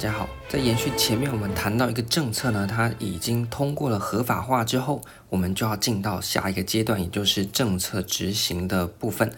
[0.00, 9.30] 大家好，在延续前面我们谈到一个政策呢，它已经通过了合法化之后，我们就要进到下一个阶段，也就是政策执行的部分。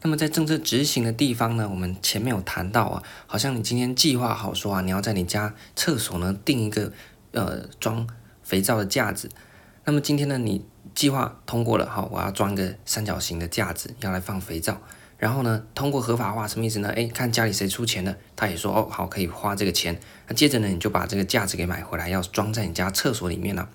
[0.00, 6.90] 那么在政策执行的地方呢，我们前面有谈到啊，好像你今天计划好说啊，你要在你家厕所呢定一个
[7.32, 8.08] 呃装
[8.42, 9.28] 肥皂的架子。
[9.84, 10.64] 那么今天呢，你
[10.94, 14.80] 计划通过了，好，我要装一个三角形的架子，要来放肥皂。
[15.18, 16.88] 然后呢，通过合法化什么意思呢？
[16.90, 19.98] 诶，看家里谁出钱的，他也说哦好，可以花这个钱。
[20.28, 23.68] 那接着呢，你就把这个架子给买回来，要装在你家厕所里面了。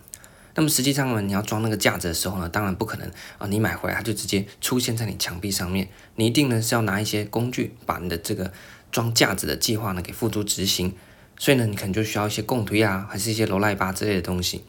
[0.55, 5.89] 那么实际上呢，你要装那个架子的时候呢，当然不可能啊，你买回来它就直接出现在你墙壁上面。
[6.15, 8.53] 你一定呢是要拿一些工具，把你的这个
[8.89, 10.95] 装架子的计划呢给付诸执行。
[11.37, 14.63] 所以呢，你可能就需要一些共推啊，还是一些罗赖巴之类的东西。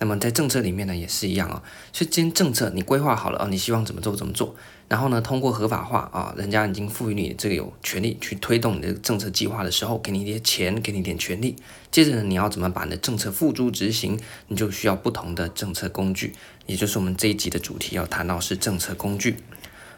[0.00, 1.62] 那么在政策里面呢，也是一样哦。
[1.92, 4.54] 所以今天政策你规划好了哦，你希望怎么做怎么做。
[4.88, 11.54] 然后呢，通过合法化啊，人家已经赋予你这个有权利去推动你的政策计划的时候，给你一点钱，给你一点权利。
[11.90, 16.32] 接着呢，你要怎么把你的政策付诸执行，你就需要不同的政策工具。
[16.64, 19.36] 也就是我们这一集的主题要谈到是政策工具。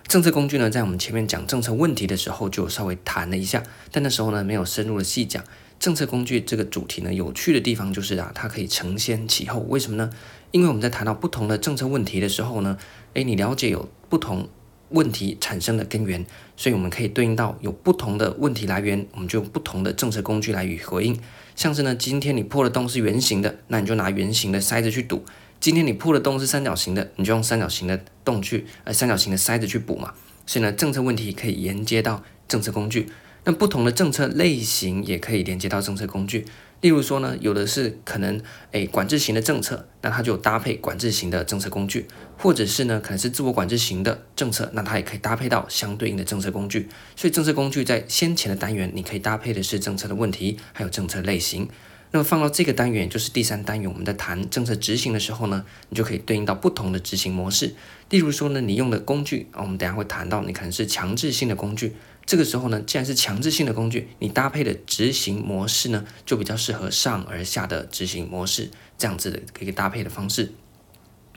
[0.09, 5.45] 政策工具呢，在我们前面讲政策问题的时候就稍微谈了一下，但那时候呢没有深入的细讲。
[5.81, 9.61] 政策工具这个主题呢，有趣的地方就是啊，它可以承先启后。
[9.61, 10.11] 为什么呢？
[10.51, 12.77] 因为我们在谈到不同的政策问题的时候呢，
[13.15, 14.47] 诶，你了解有不同
[14.91, 21.19] 问题产生的根源，所以我们可以对应到有不同的问题来源，我们就用不同的政策工具来予回应。
[21.57, 25.25] 像是呢，今天你破的洞是圆形的，那你就拿圆形的塞子去堵；
[25.61, 30.13] 今天你破的洞是三角形的，你就用三角形的洞去呃三角形的塞子去补嘛。
[30.45, 33.09] 所以呢，政策问题可以连接到政策工具。
[33.45, 36.45] 那不同的政策类型也可以连接到政策工具，
[36.81, 38.41] 例如说呢，有的是可能
[38.73, 46.89] 诶管制型的政策，那它就搭配管制型的政策工具，或者是呢可能是自我管制型的政策，那它也可以搭配到相对应的政策工具。
[47.17, 51.69] 所以政策工具在先前的单元，你可以搭配的是政策的问题，还有政策类型。
[52.13, 57.73] 那么放到这个单元，就是第三单元，我们在谈政策执行的时候呢，你就可以对应到不同的执行模式。
[58.09, 61.95] 例如说呢，你用的工具啊，我们等下会谈到，你可能是强制性的工具。
[62.31, 70.53] 这个时候呢，既然是强制性的工具，你搭配的执行模式呢，就比较适合上而下的执行模式，这样子的一个搭配的方式。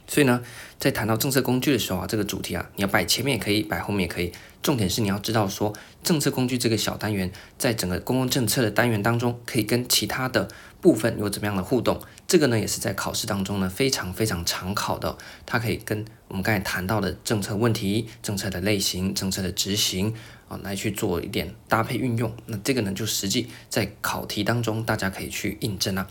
[0.05, 0.43] 所以呢，
[0.77, 4.31] 在谈到政策工具的时候啊，这个主题啊，你要摆前面也可以，摆后面也可以。
[4.61, 10.47] 重点是你要知道说，政策工具这个小单元，在整个公共政策的单元当中，可以跟其他的
[10.79, 11.99] 部分有怎么样的互动。
[12.27, 15.17] 这个呢，也是在考试当中呢非常非常常考的。
[15.45, 20.13] 它可以跟我们刚才谈到的政策问题、政策的类型、政策的执行
[20.61, 22.31] 来去做一点搭配运用。
[22.45, 26.07] 那这个呢，就实际在考题当中，大家可以去印证啊。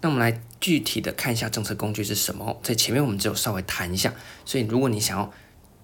[0.00, 2.58] 那我们来具体的看一下政策工具是什么。
[2.62, 4.12] 在前面我们只有稍微谈一下，
[4.44, 5.32] 所以如果你想要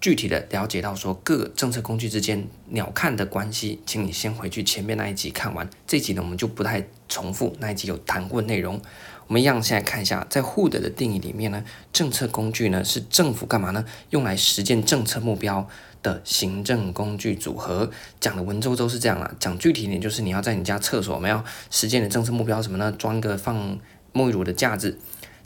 [0.01, 5.69] 具体的了解到说各政策工具之间鸟瞰的关系，请你先回去前面那一集看完。
[5.87, 8.81] 这集呢，我们就不太重复那一集有谈过内容。
[9.27, 13.85] 我们一样现在看一下，在 Who 的定义里面呢，政策工具呢是政府干嘛呢？
[14.11, 15.67] 用来实践政策目标
[16.03, 17.91] 的行政工具组合。
[18.21, 22.93] 讲的文绉绉是这样啦，讲具体一点就是你要在你家厕所，我们要实践的政策目标什么呢？
[22.93, 23.79] 装一个放
[24.13, 24.99] 沐浴乳的架子，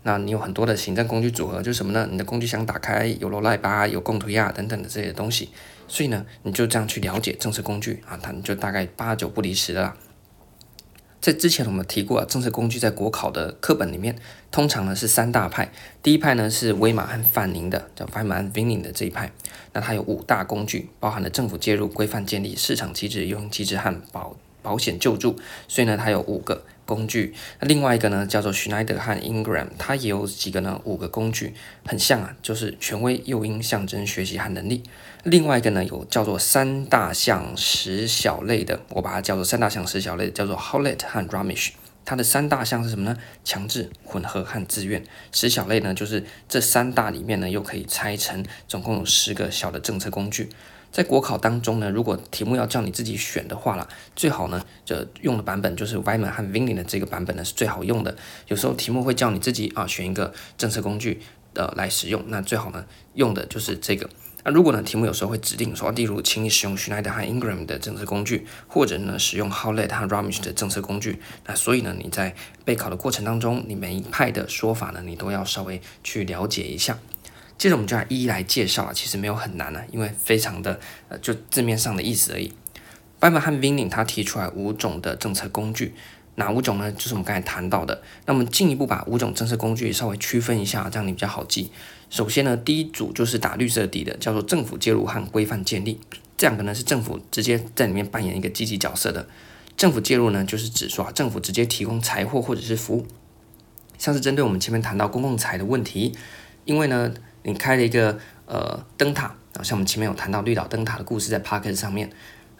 [0.02, 2.08] 那你有很多的行政工具组合，就是什么呢？
[2.10, 5.50] 你的工具箱打开有罗赖巴、有贡图亚等等的这些东西，
[5.86, 9.94] 所以呢，你就这样去了解政策工具啊，它你就大概八九不离十了。
[11.26, 14.16] 在之前我们提过啊，政策工具在国考的课本里面，
[14.52, 19.32] 通常呢是三大派，第一派呢是威马和范宁的，叫范马和 v i n i n 的这一派，
[19.72, 25.34] 那它有五大工具，包含了政府介入、规范建立、市场机制、优惠机制和保保险救助，
[25.66, 26.62] 所以呢，它有五个。
[26.86, 30.80] 工具，那另外一个呢，叫做 Schneider 和 Ingram，它也有几个呢？
[30.84, 31.52] 五个工具，
[31.84, 34.84] 很像啊，就是权威、诱因、象征、学习和能力。
[35.28, 41.70] 另外一个呢，有叫做三大项十小类的，我把它叫做三大项十小类，叫做 Howlett 和 Ramesh。
[42.04, 43.16] 它的三大项是什么呢？
[43.42, 45.02] 强制、混合和自愿。
[45.32, 50.48] 十小类呢，就是这三大里面呢，又可以拆成总共有十个小的政策工具。
[50.92, 58.16] 在国考当中呢，如果题目要叫你自己选的话啦，最好呢就用的版本就是 v i m a n 和 Vining 的这个版本呢是最好用的。
[58.46, 61.20] 有时候题目会叫你自己啊选一个政策工具
[61.54, 62.84] 呃来使用，那最好呢
[63.14, 64.08] 用的就是这个。
[64.46, 72.32] 那如果呢题目有时候会指定说，例如请你使用 Schneider 和 Ingram 的政策工具，或者呢使用 Howlett 和 Ramesh 的政策工具，那所以呢你在
[72.64, 76.96] 备考的过程当中，你每一派的说法呢你都要稍微去了解一下。
[77.58, 80.78] 接着我们就来一一来介绍啊，其实没有很难啊，因为非常的
[81.08, 82.52] 呃，就字面上的意思而已。
[83.20, 85.92] Weimar 和 Vining 他提出来五种的政策工具，
[86.36, 86.92] 哪五种呢？
[86.92, 88.00] 就是我们刚才谈到的。
[88.26, 91.72] 那我们进一步把五种政策工具稍微区分一下，这样你比较好记。
[92.08, 96.00] 首先呢，第一组就是打绿色底的，叫做政府介入和规范建立，
[96.36, 99.26] 这两个呢是政府直接在里面扮演一个积极角色的。
[99.76, 103.06] 政府介入呢，就是指说啊政府直接提供财货或者是服务，
[103.98, 106.12] 像是针对我们前面谈到公共财的问题，
[106.64, 107.12] 因为呢，
[107.42, 112.10] 你开了一个呃灯塔，啊，像我们前面有谈到绿岛灯塔的故事在 Podcast 上面，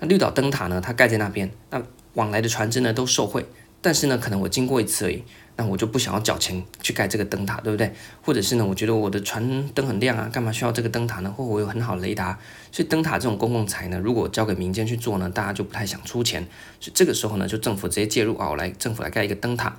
[0.01, 1.81] 那绿岛灯塔呢，它盖在那边，那
[2.15, 3.47] 往来的船只呢都受惠，
[3.81, 5.23] 但是呢，可能我经过一次而已。
[5.59, 7.91] 那我就不想要缴钱去盖这个灯塔，对不对？
[8.21, 11.33] 或者是呢，我觉得我的船灯很亮啊，干嘛需要这个灯塔呢？
[11.35, 12.39] 或我有很好雷达，
[12.71, 16.47] 所以灯塔这种公共财呢，如果交给民间去做呢，大家就不太想出钱，
[16.79, 19.79] 所以这个时候呢，就政府直接介入啊，来政府来盖一个灯塔，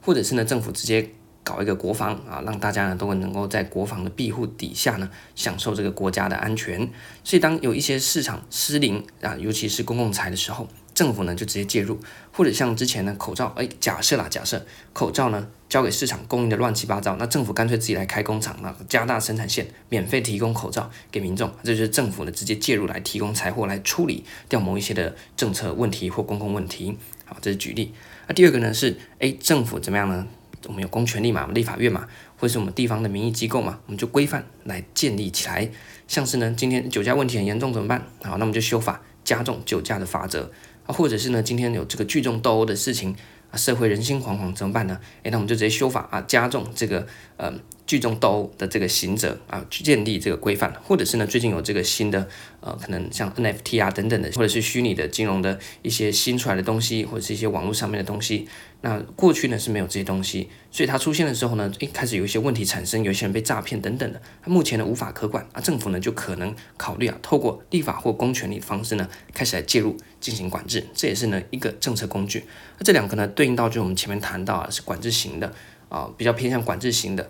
[0.00, 1.10] 或者是呢，政府直接
[1.42, 6.88] 搞一个国防啊，让大家呢都能够在国防的庇护底下呢，享受这个国家的安全。
[7.24, 10.68] 所以当有一些市场失灵啊，尤其是公共财的时候。
[10.96, 12.00] 政府呢就直接介入，
[12.32, 14.64] 或者像之前呢口罩，哎，假设啦，假设
[14.94, 26.96] 口罩呢交给市场供应的乱七八糟，那政府干脆自己来开工厂，那加大生产线，免费提供口罩给民众，这就是政府呢直接介入来提供财货来处理掉某一些的政策问题或公共问题。
[27.26, 27.92] 好，这是举例。
[28.26, 30.26] 那第二个呢是，哎，政府怎么样呢？
[30.66, 32.08] 我们有公权力嘛，立法院嘛，
[32.38, 35.68] 或是我们地方的民意机构嘛，我们就规范来建立起来。
[36.08, 38.00] 像是呢，今天酒驾问题很严重怎么办？
[38.22, 40.50] 好，那我们就修法加重酒驾的罚则。
[40.86, 43.14] 啊，或者是呢，今天有这个聚众斗殴的事情
[43.50, 44.98] 啊，社会人心惶惶，怎么办呢？
[45.22, 47.06] 诶，那我们就直接修法啊，加重这个
[47.36, 47.52] 呃
[47.86, 52.28] 聚众斗殴的这个刑责啊，去建立这个规范，或者是呢，最近有这个新的
[52.60, 58.48] 呃，可能像 NFT 啊等等的，或者是虚拟的金融的一些新出来的东西，或者是一些网络上面的东西。
[58.80, 64.20] 那过去呢是没有这些东西，所以它出现的时候呢，一，开始有一些问题产生，有些人被诈骗等等的。
[64.42, 72.44] 它目前呢无法可管啊，政府呢就可能考虑啊，透过立法或公权力的方式呢，开始来介入进行管制，这也是呢一个政策工具。
[72.78, 75.52] 那这两个呢对应到就我们前面谈到啊，是管制型的
[75.88, 77.28] 啊，比较偏向管制型的，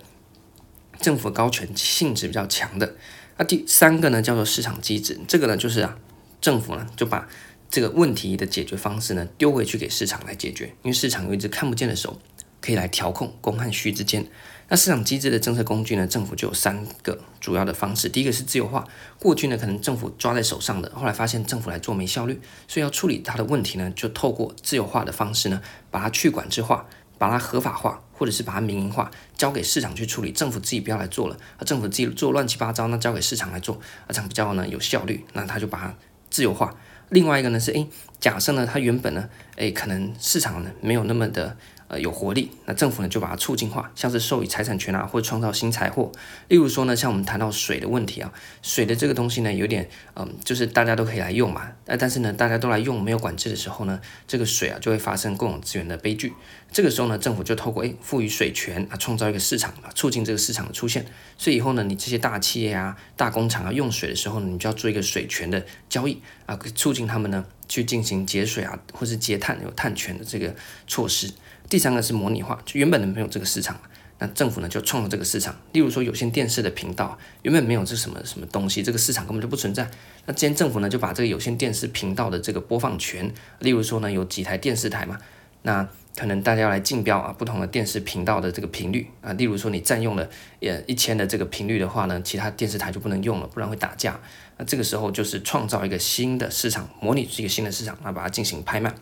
[1.01, 2.97] 政府高权性质比较强的。
[3.37, 5.97] 那第三个呢叫做市场机制，这个呢就是啊，
[6.41, 7.29] 政府呢就把。
[7.69, 12.17] 这个问题的解决方式呢，丢回去给市场来解决，因为市场有一只看不见的手，
[12.61, 14.25] 可以来调控供和需之间。
[14.69, 18.09] 那市场机制的政策工具呢，政府就有三个主要的方式。
[18.09, 18.87] 第一个是自由化，
[19.19, 25.61] 过去呢可能政府抓在手上的，后来发现政府来做没效率，所以要处理它的问题呢，就透过自由化的方式呢，
[25.91, 33.75] 把它去管制化，把它合法化，或者是把它民营化，交给市场去处理，政府自己不要来做了，啊，政府自己做乱七八糟，那交给市场来做，
[34.07, 35.95] 啊，这样比较呢有效率，那他就把它
[36.31, 36.75] 自由化。
[37.11, 37.87] 另外一个呢是，诶，
[38.19, 41.57] 假设呢，它原本呢，诶，可能市场呢没有那么的。
[41.89, 46.11] 呃，有活力，那政府呢就把它促进化，像是授予财产权啊，或创造新财货。
[46.49, 51.71] 例如说呢，像我们谈到水的问题啊，水的这个东西呢，有点嗯、就是大家都可以来用嘛。
[51.85, 56.33] 那但是呢，大家都来用没有管制的时候呢，这个水啊就会发生共有资源的悲剧。
[56.73, 61.07] 这个时候呢，政府就透过诶赋予水权啊，创造一个市场啊，促进这个市场的出现。
[61.39, 70.53] 所以以后呢，你这些大企业啊、大工厂啊用水的时候呢，你就要做一个水权的交易啊，促进他们呢去进行节水啊，或是节碳有碳权的这个
[70.89, 71.31] 措施。
[71.69, 73.81] 第三个是模拟化，就原本呢没有这个市场，
[74.19, 75.55] 那政府呢就创造这个市场。
[75.73, 79.91] 例如说有线电视的频道原本没有这什么什么东西，这个市场根本就不存在。
[80.27, 85.19] 那今天政府呢就把这个有线电视频道的这个播放权，例如说呢有几台电视台嘛，
[85.63, 90.27] 那可能大家要来竞标啊不同的电视频道的这个频率啊，例如说你占用了
[90.61, 94.19] 呃一千的这个频率的话呢，其他电视台就不能用了，不然会打架。
[94.57, 98.95] 那这个时候就是创造一个新的市场，模拟一个新的市场，那把它进行拍卖。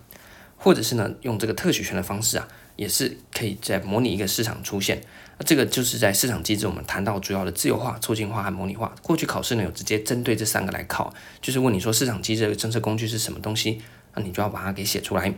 [0.65, 4.99] 或者是呢，用这个特许权的方式啊，也是可以在模拟一个市场出现。
[5.37, 8.95] 那这个就是在市场机制，我们谈到主要的自由化、促进化和模拟化。
[9.03, 13.83] 过去考试呢有直接针对这三个来考，就是问你说市场机制的政策工具是什么东西，
[14.15, 15.35] 那你就要把它给写出来。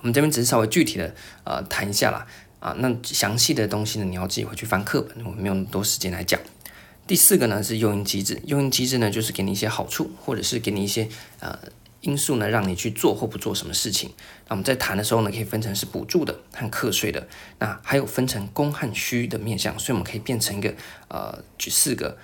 [0.00, 1.14] 我们这边只是稍微具体的
[1.44, 2.26] 呃谈一下啦，
[2.60, 6.38] 啊，那详细的东西呢，你要自己回去翻课本，我们没有那么多时间来讲。
[7.06, 11.08] 第四个呢是诱因机制，诱因机制呢就是给你一些好处，或者是给你一些
[11.40, 11.58] 呃。
[12.06, 14.10] 因素呢，让你去做或不做什么事情。
[14.46, 17.26] 那我们在谈的时候呢，可以分成是补助的和课税的。
[17.58, 20.72] 那还有分成供和需的面向，所以我们可以变成一个
[21.08, 22.16] 呃举四个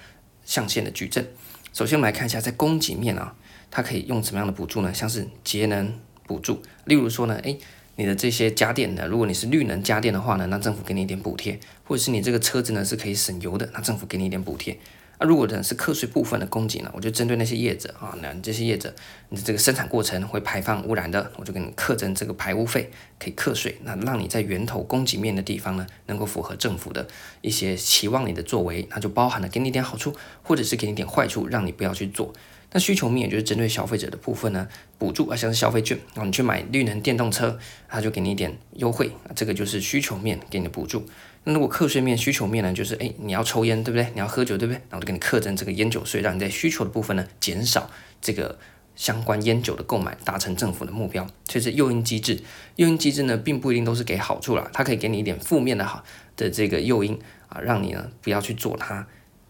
[0.44, 1.26] 象限的矩阵。
[1.72, 3.34] 首先，我们来看一下在供给面啊，
[3.70, 4.94] 它可以用什么样的补助呢？
[4.94, 7.58] 像是节能补助，例如说呢，诶，
[7.96, 14.78] 你的这些家电呢，如果你是绿能家电的话呢，那政府给你一点补贴；或者是你这个车子呢是可以省油的，那政府给你一点补贴。
[15.22, 18.92] 那如果呢是课税部分的供给呢，我就针对那些业者啊，那这些业者，
[19.28, 27.06] 你的这个生产过程会排放污染的，我就给你课征这个排污费，可以课税，那让你在源头供给面的地方呢，能够符合政府的
[27.40, 30.12] 一些期望你的作为，那就包含了给你点好处，
[30.42, 32.32] 或者是给你点坏处，让你不要去做。
[32.72, 34.66] 那需求面就是针对消费者的部分呢，
[34.98, 41.06] 补助啊，像是消费券，然后你去买绿能电动车，他就给你一点优惠，这个就是需求面给你的补助。
[41.44, 44.08] 那如果课税面需求面呢，就是哎，你要抽烟对不对？
[44.14, 44.80] 你要喝酒对不对？
[44.90, 48.58] 那我就给你课征这个烟酒税，让你在需求的部分呢减少这个
[48.94, 51.26] 相关烟酒的购买，达成政府的目标。
[51.48, 52.40] 所以是诱因机制，
[52.76, 56.04] 诱因机制呢，并不一定都是给好处啦，它可以给你一点负面的好
[56.36, 57.18] 的这个诱因
[57.48, 59.06] 啊，让你呢不要去做它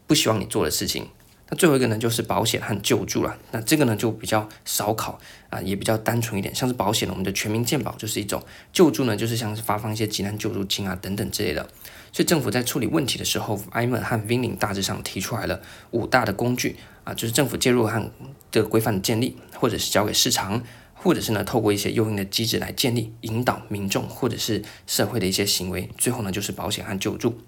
[0.07, 1.09] 不希望你做的事情。
[1.53, 3.37] 那最后一个呢，就是保险和救助了。
[3.51, 6.55] 那这个呢，就比较少考啊，也比较单纯一点。
[6.55, 8.41] 像是保险呢，我们的全民健保就是一种；
[8.73, 11.69] 救助呢，就是像是发放一些急难救助金啊等等之类的。
[12.11, 18.11] 所以政府在处理问题的时候，Eyman 和 Vining 大致上提出来了五大的工具啊，就是政府介入和
[18.51, 20.63] 的规范的建立，或者是交给市场，
[20.95, 25.91] 或者是呢透过一些诱因的机制来建立、引导民众或者是社会的一些行为。
[25.99, 27.39] 最后呢，就是保险和救助。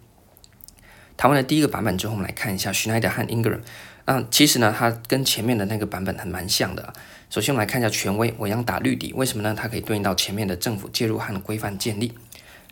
[1.17, 3.61] 谈完了第一个版本之后，我们来看一下 Schneider 和 Ingram。
[4.07, 6.93] 那其实呢，它跟前面的那个版本还蛮像的。
[7.31, 9.55] 首先，我们来看一下权威，我要打绿底，为什么呢？
[9.59, 12.13] 它可以对应到前面的政府介入和规范建立。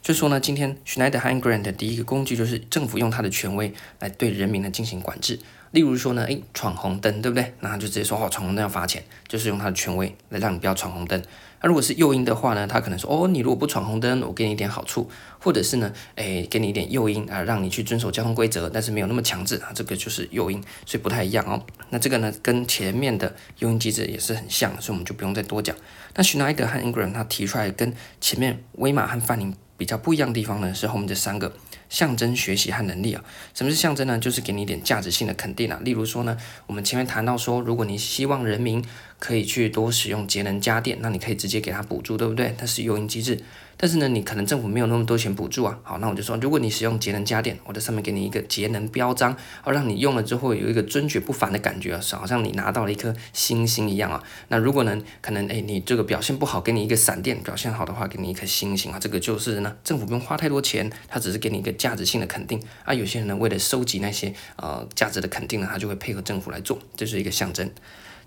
[0.02, 5.38] 就是说呢，今天 Schneider 和 Ingram 的第一个工具就是政府用它的权威来对人民呢进行管制。
[5.72, 7.54] 例如说呢，诶，闯红灯，对不对？
[7.60, 11.20] 那他就直接说，哦，闯红灯要罚钱，就是用他的权威来让你不要闯红灯。
[11.62, 21.64] 那如果是诱因的话呢，他可能说，哦，你如果不闯红灯，我给你一点好处，或者是呢，诶，给你一点诱因啊，让你去遵守交通规则，但是没有那么强制啊，这个就是诱因，所以不太一样哦。
[21.88, 25.74] 那这个呢，跟前面的诱因机制也是很像，所以我们就不用再多讲。
[26.14, 31.50] 那 Schneider 和 Ingram 他提出来跟前面威马和范宁比较不一样的地方呢，是后面这三个。
[31.92, 33.22] 象征学习和能力啊，
[33.52, 34.18] 什么是象征呢？
[34.18, 35.78] 就是给你一点价值性的肯定啊。
[35.84, 36.34] 例如说呢，
[36.66, 38.82] 我们前面谈到说，如果你希望人民
[39.18, 42.54] 可以去多使用节能家电，那你可以直接给他补助，对不对？
[42.56, 43.38] 它是诱因机制。
[43.82, 45.76] 但是呢，你可能政府没有那么多钱补助啊。
[45.82, 54.22] 好，那我就说，如果你使用节能家电，我在上面给你一个节能标章，好，让你用了之后有一个尊爵不凡的感觉啊，是好像你拿到了一颗星星一样啊。
[54.46, 59.00] 那如果呢，可能哎，你这个表现不好，给你一个闪电；表现好的话，给你一颗星星啊。
[59.00, 62.94] 这个就是呢，政府不用花太多钱，它只是给你一个价值性的肯定啊。
[62.94, 67.68] 有些人呢，为了收集那些呃价值的肯定呢，他就会配合政府来做，这是一个象征。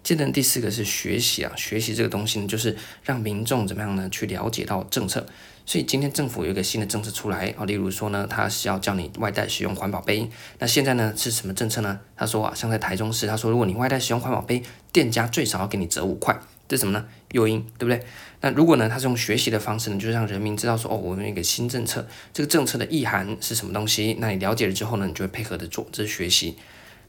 [0.05, 5.25] 接着第四个是学习啊，学习这个东西呢，就是让民众怎么样呢，去了解到政策。
[5.65, 10.29] 所以今天政府有一个新的政策出来啊，例如说呢，他是要叫你外带使用环保杯。
[10.59, 11.99] 那现在呢是什么政策呢？
[12.15, 14.61] 他说啊，像在台中市，他说如果你外带使用环保杯，
[14.93, 16.39] 店家最少要给你折五块。
[16.67, 17.03] 这是什么呢？
[17.31, 18.05] 诱因，对不对？
[18.41, 24.15] 那如果呢，他是用学习的方式呢，就是让人民知道说，哦，我们有一个新政策，这个政策的意涵是什么东西？
[24.19, 26.55] 那你了解了之后呢，你就会配合的做，这是学习。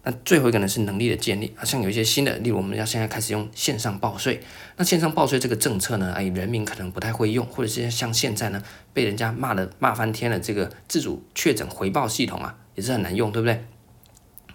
[0.08, 4.40] 那最后一个呢是能力的建立，啊像有一些新的，例如我们要现在开始用线上报税。
[4.76, 13.64] 那线上报税这个政策呢，哎，人民可能不太会用，或者是像现在呢被人家骂的骂翻天了，这个自主确诊回报系统啊，也是很难用，对不对？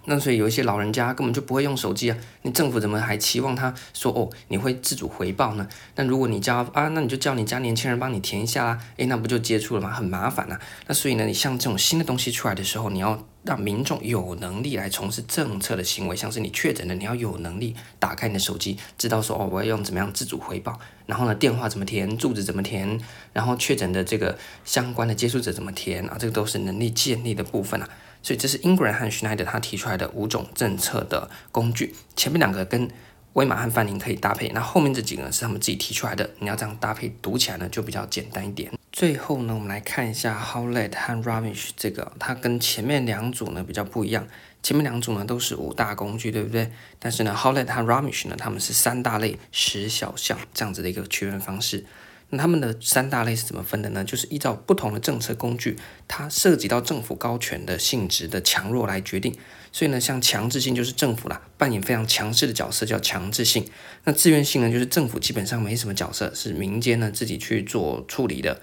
[0.05, 5.67] 那所以有一些老人家根本就不会用手机啊，你政府怎么还期望他说哦，你会自主回报呢？
[5.95, 9.91] 那如果你家啊，那你就叫你家年轻人帮你填一下啦，诶，那不就接触了吗？
[9.91, 10.59] 很麻烦呐。
[10.87, 22.99] 那所以呢，你像这种新的东西出来的时候，你要让民众有能力来从事政策的行为，像是你确诊了，你要有能力打开你的手机，知道说哦，我要用怎么样自主回报，然后呢，电话怎么填，住址怎么填，
[23.33, 27.87] 然后确诊的这个相关的接触者怎么填啊，这个都是能力建立的部分啊。
[28.23, 32.89] 所以这是 Ingram 和 Schneider 他提出来的五种政策的工具，前面两个跟
[33.33, 38.71] 威马和范宁可以搭配，那后面这几个是他们自己提出来的，你要这样搭配读起来呢就比较简单一点。
[38.91, 44.27] 最后呢，我们来看一下 Howlett 和 Ramish 这个，它跟前面两组呢比较不一样，
[44.61, 46.69] 前面两组呢都是五大工具，对不对？
[46.99, 51.85] 但是呢，Howlett 和 Ramish 呢，他们是三大类十小项这样子的一个区分方式。
[52.31, 54.03] 那他们的三大类是怎么分的呢？
[54.03, 59.35] 就是依照不同的政策工具，它涉及到政府高权的性质的强弱来决定。
[59.73, 63.65] 所以呢，像强制性就是政府啦，扮演非常强势的角色，叫强制性。
[64.05, 68.59] 那自愿性呢，就是政府基本上没什么角色，是民间呢自己去做处理的。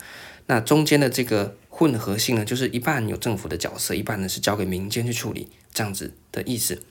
[0.46, 6.82] 那中间的这个混合性呢，就是一半有政府的角色，一半呢是交给民间去处理，这样子的意思。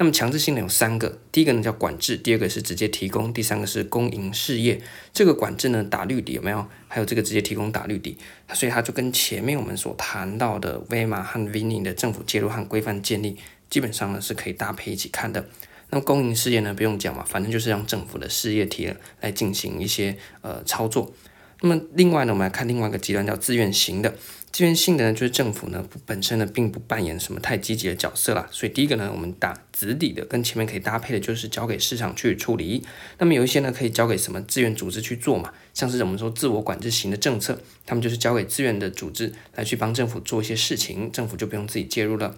[0.00, 4.80] 那么强制性呢有三个，第一个呢叫管制，第二个是直接提供，第三个是公营事业。
[5.12, 6.66] 这个管制呢打绿底有没有？
[6.88, 8.16] 还有这个直接提供打绿底，
[8.54, 13.36] 所以它就跟前面我们所谈到的威马和 Vini 的政府介入和规范建立，
[13.68, 15.46] 基本上呢是可以搭配一起看的。
[15.90, 18.90] 那么公营事业呢不用讲嘛，反正就是让政府的事业体
[19.20, 21.12] 来进行一些呃操作。
[21.60, 24.14] 那么另外呢，我们来看另外一个极端叫自愿型的。
[24.60, 32.84] 自愿性的呢，就是政府呢本身呢并不扮演什么太积极的角色啦，所以第一个呢，我们打子底的跟前面可以搭配的，就是交给市场去处理。
[33.16, 42.36] 那么有一些呢，可以交给什么自愿组织去做嘛，像是我们说自我管制型的政策，他们就是交给自愿的组织来去帮政府做一些事情，政府就不用自己介入了。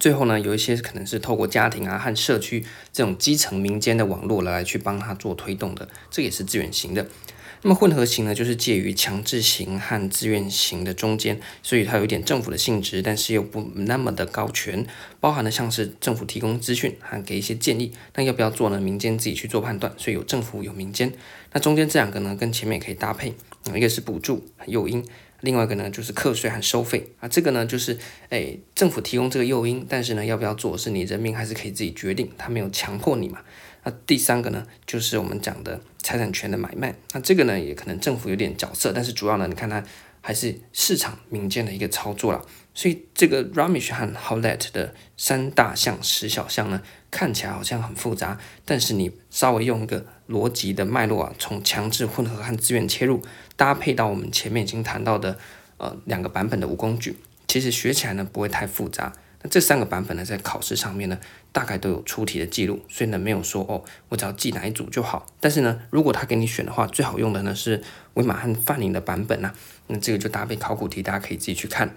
[0.00, 7.06] 最后呢，有一些可能是透过家庭啊和社区这种基层民间的网络来去帮他做推动的，这也是自愿型的。
[7.62, 14.86] 那么混合型呢，就是介于强制型和自愿型的中间，所以它有一点政府的性质，但是又不那么的高权，
[15.18, 18.80] 包含了像是政府提供资讯和给一些建议，那要不要做呢？
[18.80, 21.12] 民间自己去做判断，所以有政府有民间。
[21.52, 23.34] 那中间这两个呢，跟前面也可以搭配，
[23.74, 25.04] 一个是补助诱因，
[25.40, 27.98] 另外一个呢就是课税和收费啊，这个呢就是
[28.28, 33.40] 哎政府提供这个诱因，但是呢要不要做是你人民还是可以自己决定，他没有强迫你嘛。
[33.88, 36.94] 那第三个呢，就是我们讲的财产权的买卖。
[37.12, 39.82] 那这个呢，也可能政府有点角色，但是主要呢，你看它
[40.20, 42.44] 还是市场民间的一个操作了。
[42.74, 53.22] 所以这个 Ramesh 和 Howlett 的三大项十小项呢，看起来好像很复杂，但是你稍微用一个逻辑的脉络啊，从强制、混合和自愿切入，
[53.56, 55.38] 搭配到我们前面已经谈到的
[55.78, 57.16] 呃两个版本的五工具，
[57.46, 59.14] 其实学起来呢不会太复杂。
[59.42, 61.18] 那这三个版本呢，在考试上面呢，
[61.52, 65.26] 大概都有出题的记录，所以呢，没有说哦，我只要记哪一组就好。
[65.38, 67.82] 但是呢，如果他给你选的话，最好用的呢是
[68.14, 69.54] 维马汉范宁的版本呐、啊。
[69.86, 71.96] 那这个就搭配考古题，大家可以自己去看。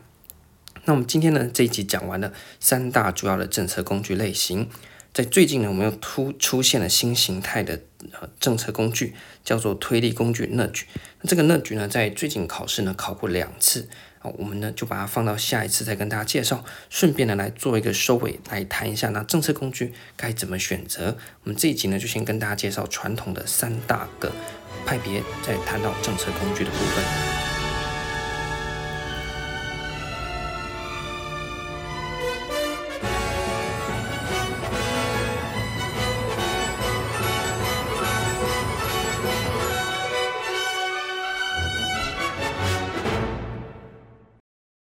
[0.86, 4.68] 那我们今天呢，这一集讲完了三大主要的政策工具类型。
[5.14, 7.82] 在最近呢，我们又突出现了新形态的
[8.14, 9.14] 呃政策工具，
[9.44, 10.86] 叫做推力工具乐局。
[11.22, 13.90] 那这个乐局呢，在最近考试呢考过两次。
[14.20, 21.18] 好，我们呢就把它放到下一次再跟大家介绍，顺便呢来做一个收尾，来谈一下那政策工具该怎么选择。
[21.44, 24.32] 我们这一集呢就先跟大家介绍传统的三大个
[24.86, 27.51] 派别，再谈到政策工具的部分。